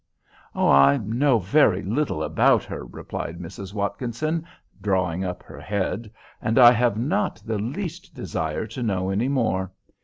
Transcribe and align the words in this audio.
"I 0.55 0.97
know 0.97 1.37
very 1.37 1.83
little 1.83 2.23
about 2.23 2.63
her," 2.63 2.83
replied 2.85 3.37
Mrs. 3.39 3.71
Watkinson, 3.75 4.45
drawing 4.81 5.23
up 5.23 5.43
her 5.43 5.59
head, 5.59 6.09
"and 6.41 6.57
I 6.57 6.71
have 6.71 6.97
not 6.97 7.39
the 7.45 7.59
least 7.59 8.15
desire 8.15 8.65
to 8.65 8.81
know 8.81 9.11
any 9.11 9.27
more. 9.27 9.71